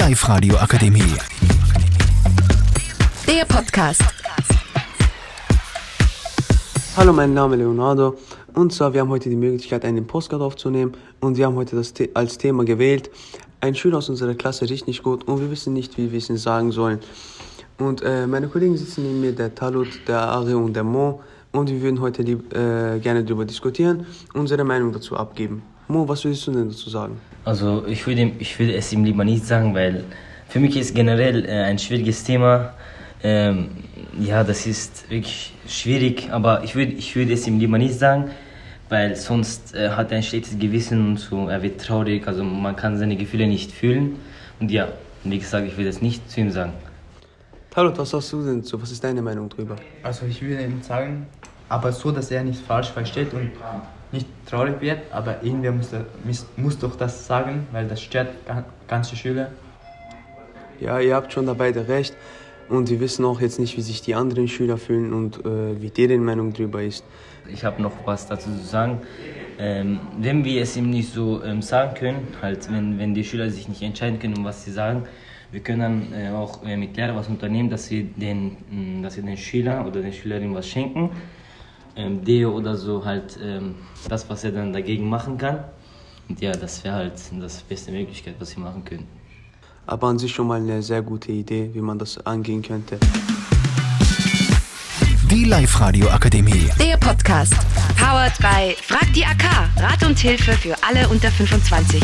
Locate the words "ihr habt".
60.98-61.32